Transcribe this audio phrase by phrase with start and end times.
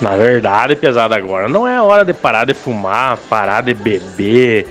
[0.00, 4.66] Na verdade, pesado, agora não é hora de parar de fumar, parar de beber.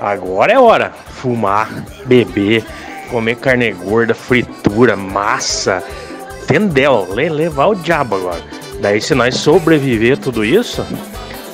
[0.00, 0.90] Agora é hora.
[0.90, 1.68] Fumar,
[2.06, 2.64] beber,
[3.10, 5.82] comer carne gorda, fritura, massa.
[6.42, 7.06] Entendeu?
[7.12, 8.40] Levar o diabo agora.
[8.80, 10.84] Daí se nós sobreviver tudo isso,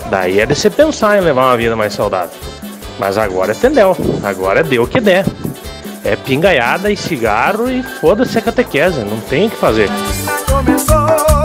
[0.09, 2.39] daí é de você pensar em levar uma vida mais saudável.
[2.99, 3.97] Mas agora é entendeu?
[4.23, 5.27] Agora é deu o que der.
[6.05, 9.89] É pingaiada e cigarro e foda-se a catequese, não tem o que fazer.
[9.89, 11.36] sí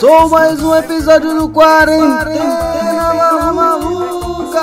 [0.00, 2.32] Começou mais um episódio do Quarentena
[3.52, 4.60] Maluca.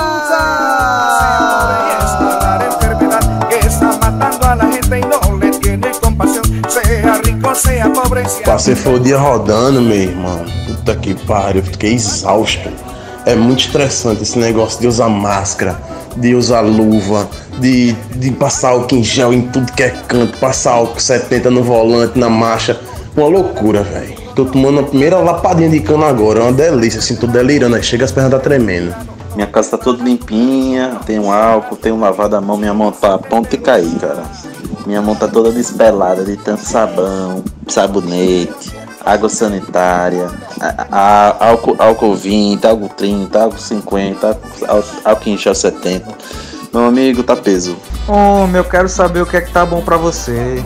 [8.45, 10.45] Passei foi o dia rodando, meu irmão.
[10.67, 12.69] Puta que pariu, fiquei exausto.
[13.25, 15.77] É muito estressante esse negócio de usar máscara,
[16.15, 17.27] de usar luva,
[17.59, 21.61] de, de passar álcool em gel em tudo que é canto, passar álcool 70 no
[21.61, 22.79] volante, na marcha.
[23.17, 24.24] Uma loucura, velho.
[24.35, 27.83] Tô tomando a primeira lapadinha de cana agora, é uma delícia, assim, tô delirando, aí
[27.83, 28.93] chega as pernas tá tremendo.
[29.33, 33.17] Minha casa tá toda limpinha, tenho álcool, tenho lavado a mão, minha mão tá a
[33.17, 34.23] ponto de cair, cara.
[34.85, 38.73] Minha mão tá toda despelada de tanto sabão, sabonete,
[39.05, 44.27] água sanitária, a, a- álcool, álcool 20, álcool 30, álcool 50,
[44.67, 46.05] álcool, álcool em gel 70.
[46.73, 47.77] Meu amigo, tá peso.
[48.07, 50.61] Homem, eu quero saber o que é que tá bom pra você.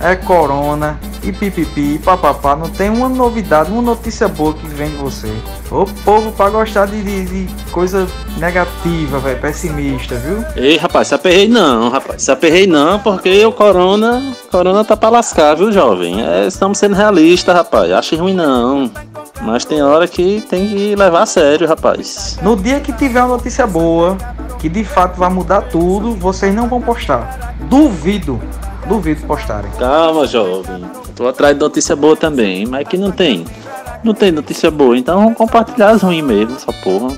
[0.00, 4.90] É corona, e pipipi, e papapá, não tem uma novidade, uma notícia boa que vem
[4.90, 5.32] de você.
[5.70, 8.06] Ô povo pra gostar de, de, de coisa
[8.38, 10.44] negativa, velho, pessimista, viu?
[10.56, 12.22] Ei, rapaz, se aperrei não, rapaz.
[12.22, 16.22] Se aperrei não, porque o corona, corona tá pra lascar, viu, jovem?
[16.22, 17.92] É, estamos sendo realistas, rapaz.
[17.92, 18.90] Ache ruim não.
[19.42, 22.38] Mas tem hora que tem que levar a sério, rapaz.
[22.42, 24.16] No dia que tiver uma notícia boa,
[24.58, 27.54] que de fato vai mudar tudo, vocês não vão postar.
[27.68, 28.40] Duvido,
[28.86, 29.70] duvido postarem.
[29.78, 30.84] Calma, jovem.
[31.20, 33.44] Tô atrás de notícia boa também, mas que não tem.
[34.02, 37.14] Não tem notícia boa, então vamos compartilhar as ruins mesmo, essa porra.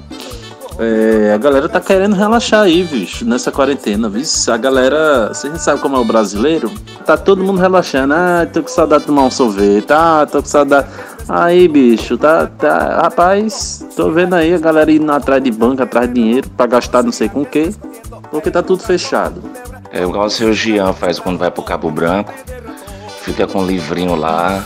[0.77, 4.25] É, a galera tá querendo relaxar aí, bicho, nessa quarentena, viu?
[4.49, 6.69] A galera, você sabe como é o brasileiro?
[7.07, 8.13] Tá todo mundo relaxando.
[8.13, 9.87] Ah, tô com saudade de tomar um sorvete.
[9.93, 10.89] Ah, tô com saudade.
[11.29, 13.03] Aí, bicho, tá, tá.
[13.03, 17.05] Rapaz, tô vendo aí a galera indo atrás de banco, atrás de dinheiro pra gastar
[17.05, 17.73] não sei com o quê.
[18.33, 19.41] Porque tá tudo fechado.
[19.93, 22.33] É igual o seu Jean faz quando vai pro Cabo Branco,
[23.23, 24.65] fica com um livrinho lá,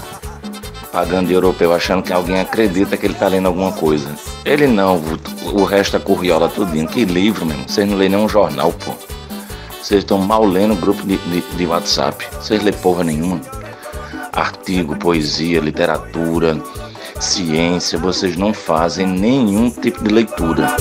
[0.91, 4.09] pagando de europeu, achando que alguém acredita que ele tá lendo alguma coisa.
[4.45, 4.97] Ele não,
[5.45, 6.89] o, o resto é curriola tudinho.
[6.89, 7.69] Que livro, mesmo.
[7.69, 8.93] Vocês não lêem nenhum jornal, pô.
[9.83, 12.27] Vocês estão mal lendo grupo de, de, de WhatsApp.
[12.41, 13.41] Vocês lêem porra nenhuma.
[14.33, 16.61] Artigo, poesia, literatura,
[17.21, 20.77] ciência, vocês não fazem nenhum tipo de leitura.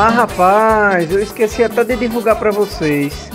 [0.00, 3.30] Mas rapaz, eu esqueci até de divulgar pra vocês.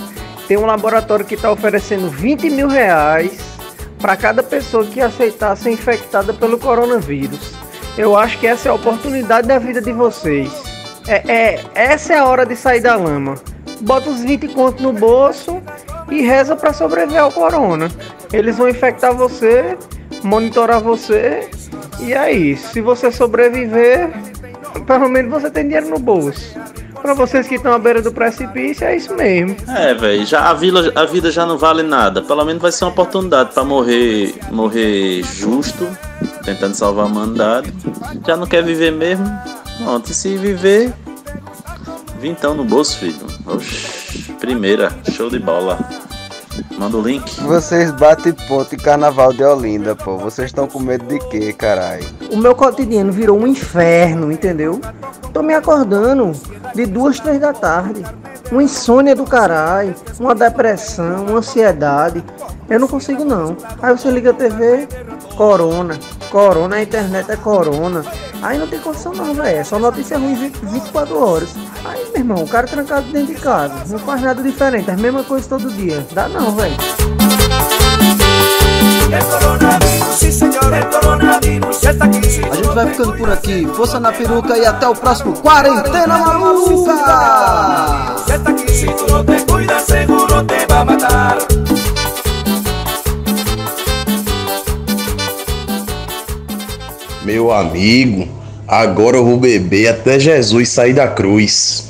[0.47, 3.39] Tem um laboratório que tá oferecendo 20 mil reais
[3.99, 7.53] para cada pessoa que aceitar ser infectada pelo coronavírus.
[7.95, 10.51] Eu acho que essa é a oportunidade da vida de vocês.
[11.07, 13.35] É, é essa é a hora de sair da lama.
[13.81, 15.61] Bota os 20 contos no bolso
[16.09, 17.91] e reza para sobreviver ao corona.
[18.33, 19.77] Eles vão infectar você,
[20.23, 21.47] monitorar você
[21.99, 22.73] e é isso.
[22.73, 24.09] Se você sobreviver,
[24.81, 26.57] pelo menos você tem dinheiro no bolso.
[27.01, 29.55] Pra vocês que estão à beira do precipício, é isso mesmo.
[29.67, 32.21] É, velho, já a, a vida já não vale nada.
[32.21, 35.87] Pelo menos vai ser uma oportunidade pra morrer, morrer justo,
[36.43, 37.71] tentando salvar a humanidade.
[38.25, 39.25] Já não quer viver mesmo?
[39.83, 40.91] Pronto, se viver,
[42.19, 43.27] vintão no bolso, filho.
[43.45, 45.77] Oxi, primeira, show de bola.
[46.77, 47.41] Manda o link.
[47.41, 50.17] Vocês batem ponto em carnaval de Olinda, pô.
[50.17, 52.05] Vocês estão com medo de quê, caralho?
[52.31, 54.79] O meu cotidiano virou um inferno, entendeu?
[55.33, 56.31] Tô me acordando
[56.73, 58.03] de duas, três da tarde.
[58.51, 62.23] Uma insônia do caralho, uma depressão, uma ansiedade.
[62.69, 63.57] Eu não consigo não.
[63.81, 64.87] Aí você liga a TV,
[65.35, 65.99] corona.
[66.29, 68.03] Corona, a internet é corona.
[68.41, 69.57] Aí não tem condição não, velho.
[69.57, 71.49] É só notícia ruim 20, 24 horas.
[71.83, 73.83] Aí, meu irmão, o cara trancado dentro de casa.
[73.87, 76.05] Não faz nada diferente, é a mesma coisa todo dia.
[76.11, 76.75] Dá não, velho.
[82.01, 82.29] Aquí.
[82.29, 83.65] si A gente vai ficando por aqui.
[83.67, 88.15] Força na peruca e até o próximo Quarentena Maluca!
[88.67, 91.37] Si tú no te cuidas, seguro te va a matar.
[97.25, 98.27] Meu amigo,
[98.67, 101.84] agora eu vou beber até Jesus sair da cruz.